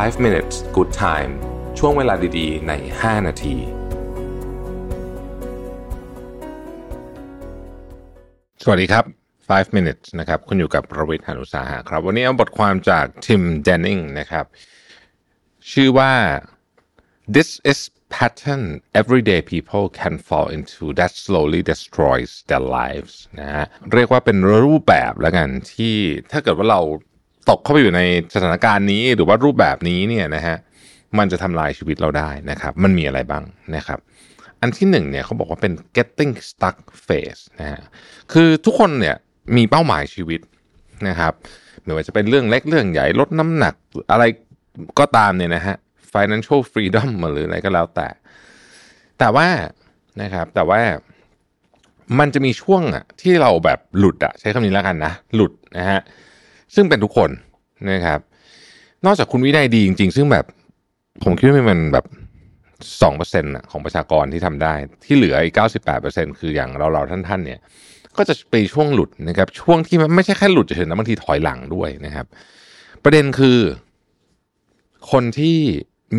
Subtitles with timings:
[0.00, 1.32] 5 minutes good time
[1.78, 3.56] ช่วงเวลาดีๆ ใน 5 นาที
[8.62, 9.04] สวัสดีครับ
[9.40, 14.44] 5 minutes นะครับ คุณอยู่กับประวิทย์หานุสาหะครับ วันนี้เอาบทความจากทิมเดนนิงนะครับ
[15.72, 16.12] ชื่อว่า
[17.36, 17.78] this is
[18.14, 18.64] pattern
[19.00, 25.96] everyday people can fall into that slowly destroys their lives นะฮะเรียกว่าเป็นรูปแบบแล้วกันที่
[26.32, 26.82] ถ้าเกิดว่าเรา
[27.50, 28.00] ตกเข้าไปอยู่ใน
[28.34, 30.56] สถานการณ์นี้หรือว่ารูปแบบนี้เนี่ยนะฮะ
[31.18, 33.44] มันจะทำลายชีวิตเราได้นะครับ มันมีอะไรบ้าง
[33.76, 33.98] นะครับ
[34.60, 37.80] อันที่หนึ่งเนี่ยเขาบอกว่าเป็น getting stuck phase นะฮะ
[38.32, 39.16] คือทุกคนเนี่ย
[39.56, 40.40] มีเป้าหมายชีวิต
[41.08, 41.32] นะครับ
[41.84, 43.74] ไม่ว่าจะเป็นเรื่องเล็กเรื่องใหญ่ลดน้ำหนัก
[44.12, 44.24] อะไร
[44.98, 45.76] ก็ตามเนี่ยนะฮะ
[46.14, 48.08] financial freedom หรืออะไรก็แล้วแต่
[49.18, 49.48] แต่ว่า
[50.22, 50.80] นะครับ แต่ว่า
[52.18, 56.00] มันจะมีช่วงอะที่เราแบบหลุดอะใช้คำนี้แล้วกันนะ หลุดนะฮะ
[56.74, 57.30] ซึ่งเป็นทุกคน
[57.90, 58.20] นะครับ
[59.06, 60.44] นอกจากคุณวินัยดีจริง ๆ ซึ่งแบบ
[61.24, 62.06] ผมคิดว่ามันแบบ
[63.02, 67.60] สองเปอร์เซ็นต์ของประชากรที่ทำได้ ที่เหลืออีกเก้าสิบแปดเปอร์เซ็นคืออย่างเราเราท่านๆเนี่ย
[68.16, 72.26] ก็จะไปช่วงหลุดนะครับ ช่วงที่มันไม่ใช่แค่หลุดเฉยๆนะบางทีถอยหลังด้วยนะครับ
[73.02, 73.58] ประเด็นคือ
[75.10, 75.56] คนที่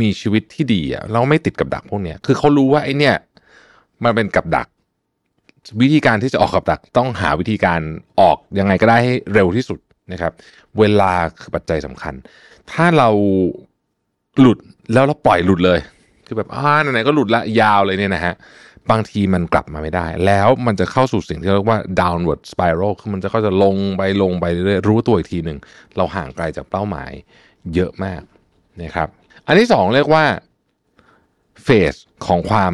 [0.02, 3.16] มีชีวิตที่ดีอะเราไม่ติดกับดักพวกเนี้ยคือเขารู้ว่าไอเนี่ย
[4.04, 4.67] มันเป็นกับดัก
[5.82, 7.80] วิธีการที่จะออกกับดัก ต้องหาวิธีการ
[8.20, 9.80] ออกยังไงก็ได้ให้เร็วที่สุด
[10.12, 10.34] นะครับ
[10.80, 12.14] เวลาคือปัจจัยสำคัญ
[12.72, 13.09] ถ้าเรา
[14.40, 14.58] หลุด
[14.94, 15.80] แล้วเราปล่อยหลุดเลย
[16.26, 18.34] คือแบบอ่าไหนๆก็หลุดละยาวเลยเนี่ยนะฮะ
[18.92, 25.58] บางทีมันกลับมาไม่ได้ แล้วมันจะเข้าสู่สิ่งที่เรียกว่า downward spiral คือมันจะก็จะลงไปลงไปเรื่อยๆรู้ตัวอีกทีหนึ่ง
[25.98, 27.12] เราห่างไกลจากเป้าหมาย
[27.73, 28.22] เยอะมาก
[28.82, 29.08] นะครับ
[29.45, 30.23] อันที่สองเรียกว่า
[31.64, 31.94] เฟส
[32.26, 32.73] ของความ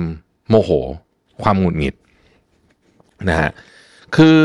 [0.49, 0.71] โมโห
[1.43, 1.95] ความหงุดหงิด
[3.30, 3.52] นะฮะ
[4.16, 4.39] คือ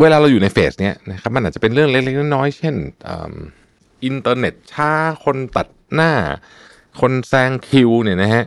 [0.00, 2.74] เวลาเราอยู่ในเฟสเนี้ยนะครับมันอาจจะเป็นเรื่องเล็กๆน้อยๆเช่น
[4.04, 4.90] อินเทอร์เน็ตช้า
[5.24, 6.12] คนตัดหน้า
[7.00, 8.44] คนแซงคิวเนี่ยนะฮะ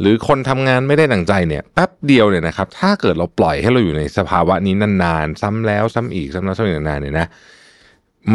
[0.00, 7.26] หรือคนทำงานไม่ได้ดังใจเนี่ยแป๊บเดียวเนี่ยนะครับ ถ้าเกิดเราปล่อยให้เราอยู่ในสภาวะนี้นานๆซ้ำแล้วซ้ำอีกซ้ำแล้วซ้ำอีกนานๆเนี่ยนะ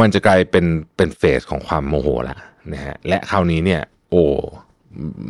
[0.00, 0.66] มันจะกลายเป็น
[0.96, 2.36] เป็นเฟสของความโมโหละ
[2.72, 4.24] นะฮะและคราวนี้เนี่ย โอ้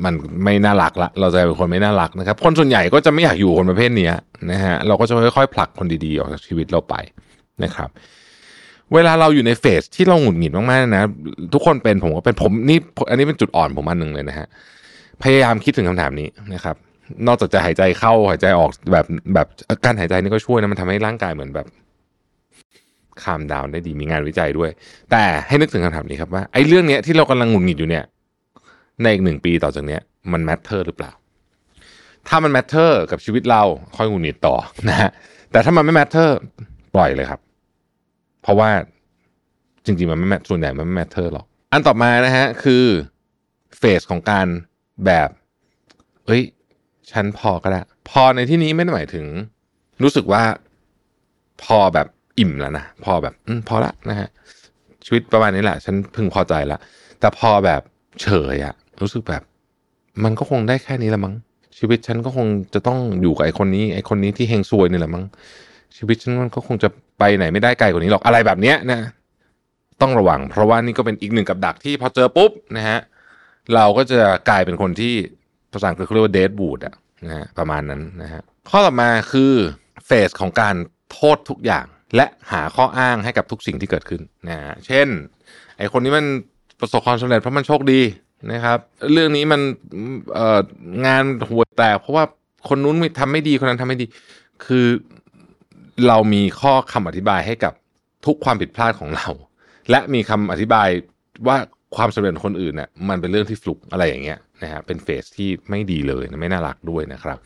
[0.05, 0.15] มัน
[0.45, 4.11] ไม่น่ารักละ เราจะเป็นคนไม่น่ารักนะครับ คนส่วนใหญ่ก็จะไม่อยากอยู่คนประเภทนี้
[4.51, 6.95] นะฮะเราก็จะค่อยๆผลักคนดีๆออกจากชีวิตเราไป
[7.65, 7.91] นะครับ
[8.95, 11.03] เวลาเราอยู่ในเฟสที่เราหงุดหงิดมากๆนะ
[11.55, 12.79] ทุกคนเป็นผมก็เป็นผมนี่
[13.11, 14.47] อันนี้เป็นจุดอ่อนผมอันหนึ่งเลยนะฮะ
[15.23, 16.77] พยายามคิดถึงคำถามนี้นะครับ
[17.27, 19.47] นอกจากจะหายใจเข้าหายใจออกแบบแบบ
[19.85, 21.67] การหายใจนี่ก็ช่วยนะมันทำให้ร่างกายเหมือนแบบ
[23.23, 24.71] calm down ได้ดีมีงานวิจัยด้วย
[25.11, 28.05] แต่ให้นึกถึงคำถามนี้ครับว่าไอ้เรื่องเนี้ยที่เรากำลังหงุดหงิดอยู่เนี่ย
[29.03, 30.01] ในอีกหนึ่งปีต่อจากเนี้ย
[30.33, 31.13] มัน matter หรือเปล่า
[32.29, 33.63] ถ้ามัน matter กับชีวิตเรา
[33.97, 34.57] ค่อยหงุดหงิดต่อ
[34.89, 35.11] นะฮะ
[35.53, 36.37] แต่ถ้ามันไม่ matter
[36.95, 37.41] ปล่อยเลยครับ
[38.43, 38.71] เพราะว่า
[39.85, 42.85] จริงๆมันไม่ matter ส่วนใหญ่มันไม่ matter หรอก อันต่อมานะฮะคือ
[43.79, 44.47] phase ของการ
[45.07, 45.29] แบบ
[46.27, 46.43] เอ้ย
[47.11, 47.81] ฉันพอก็ได้
[48.11, 49.27] พอในที่นี้ไม่ได้หมายถึง
[50.03, 50.43] รู้สึกว่า
[51.63, 52.07] พอแบบ
[52.39, 54.29] อิ่มแล้วนะพอแบบอพอละนะฮะ
[55.05, 56.79] ชีวิตประมาณนี้แหละ ฉันพึงพอใจละ
[57.21, 57.83] แต่พอแบบ
[58.23, 59.43] เฉยอะรู้สึกแบบ
[60.25, 61.35] มันก็คงได้แค่นี้ละมั้ง
[61.79, 65.25] ชีวิตฉันก็คงจะต้องอยู่กับไอ้คนนี้ไอ้คนนี้ที่เฮงซวยนี่แหละมั้ง
[65.97, 66.89] ชีวิตฉันมันก็คงจะ
[67.21, 69.01] ไปไหนไม่ได้ไกลกว่านี้หรอกอะไรแบบเนี้ยนะ
[70.01, 72.99] ต้องระวัง เพราะว่านี่ก็เป็นอีกหนึ่งกับดักที่พอเจอปุ๊บนะฮะ
[73.75, 75.15] เราก็จะกลายเป็นคนที่
[75.73, 76.95] ภาษาอังกฤษเขาเรียกว่าเดดบูดอะ
[77.27, 79.53] นะฮะประมาณนั้นนะฮะข้อต่อมาคือ
[80.07, 80.75] เฟสของการ
[81.13, 81.87] โทษทุกอย่าง
[82.17, 85.09] และหาข้ออ้างให้กับทุกสิ่งที่เกิดขึ้นนะฮะเช่น
[85.79, 86.27] ไอคนนี้มัน
[86.81, 88.01] ประสบความสำเร็จเพราะมันโชคดี
[88.53, 88.79] นะครับ
[89.13, 89.61] เรื่องนี้มัน
[90.35, 90.61] เอ่อ
[91.07, 92.25] งานหัวแตกเพราะว่า
[92.69, 94.07] คนนู้นทำไม่ดีคนนั้นทำไม่ดี
[94.67, 94.87] คือ
[96.09, 97.73] เรามีข้อคำอธิบายให้กับ
[98.27, 99.29] ทุกความผิดพลาดของเรา
[99.91, 100.89] และมีคำอธิบาย
[101.47, 101.57] ว่า
[101.97, 107.39] ความสำเร็จของคนอื่นเนะ่ยมันเป็นเรื่องที่ฟลุกอะไรอย่างเงี้ยนะฮะเป็นเฟสที่ไม่ดีเลยไม่น่ารักด้วยนะครับ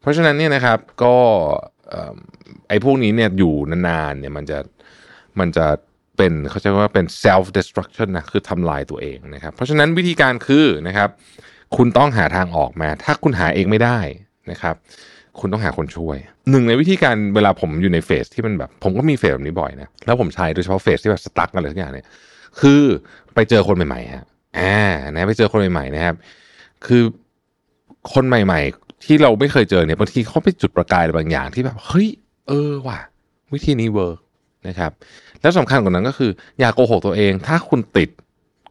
[0.00, 1.16] เพราะฉะนั้นเนี่ยนะครับก็
[2.68, 4.58] ไอ้พวกนี้เนี่ยอยู่นานๆเนี่ยมันจะ
[5.40, 5.66] มันจะ
[6.16, 11.08] เป็นเขาใช้ว่าเป็น self destruction นะคือทำลายตัวเองนะครับ เพราะฉะนั้นวิธีการคือนะครับ
[11.76, 13.98] คุณต้องหาทางออกมา ถ้าคุณหาเองไม่ได้
[14.50, 14.76] นะครับ
[15.40, 16.18] คุณต้องหาคนช่วย
[16.50, 22.06] หนึ่งในวิธีการเวลาผมอยู่ใน phase ที่มันแบบ ผมก็มี phase แบบนี้บ่อยนะ แล้วผมใช้โดยเฉพาะ phase ที่แบบ stuck อะไรทุกอย่างเนี่ย
[22.60, 22.82] คือ
[23.34, 24.24] ไปเจอคนใหม่ๆฮะ
[24.58, 24.78] อ่า
[25.10, 26.14] นะไปเจอคนใหม่ๆนะครับ
[26.86, 27.02] คือ
[28.12, 32.08] คนใหม่ ๆ ที่เราไม่เคยเจอเนี่ยบางทีเขาไปจุดประกายอะไรบางอย่างที่แบบเฮ้ย
[32.48, 32.98] เออว่ะ
[33.54, 34.18] วิธีนี้ work
[34.68, 34.90] นะครับ
[35.40, 38.10] แล้วสำคัญกว่านั้นก็คือ อย่าโกหกตัวเอง ถ้าคุณติด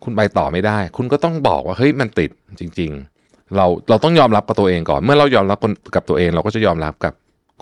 [0.04, 2.30] คุณไปต่อไม่ได้ คุณก็ต้องบอกว่าเฮ้ยมันติด
[2.60, 3.13] จริง ๆ
[3.58, 5.60] เราเราต้องยอมรับกับตัวเองก่อน เมื่อเรายอมรับ
[5.96, 7.14] กับตัวเอง เราก็จะยอมรับกับ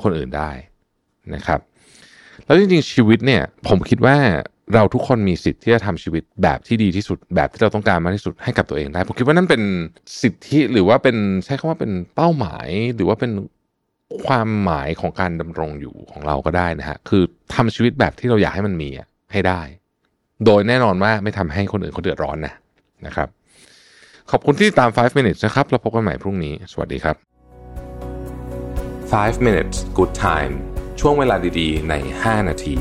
[0.02, 0.52] คนอื่นได้
[1.36, 1.60] นะครับ
[2.46, 4.18] แล้วจริงๆชีวิตเนี่ยผมคิดว่า
[4.74, 9.62] เราทุกคนมีสิทธิ์ที่จะทำชีวิตแบบที่ดีที่สุดแบบที่เราต้องการมากที่สุดให้กับตัวเองได้ผมคิดว่านั่นเป็น
[10.22, 13.32] สิทธิหรือว่าเป็นใช้คำว่าเป็นเป้าหมาย หรือว่าเป็น
[14.26, 17.24] ความหมายของการดำรงอยู่ของเราก็ได้นะฮะคือ
[17.54, 18.90] ทำชีวิตแบบที่เราอยากให้มันมี
[19.32, 19.62] ให้ได้
[20.46, 22.54] โดยแน่นอนว่าไม่ทำให้คนอื่นเขาเดือดร้อนนะ
[23.06, 23.30] นะครับ
[24.32, 27.16] ขอบคุณที่ตาม 5 minutes นะครับ เราพบกันใหม่พรุ่งนี้ สวัสดีครับ
[29.12, 30.54] 5 minutes good time
[31.00, 31.94] ช่วงเวลาดีๆ ใน
[32.24, 32.76] 5 นาที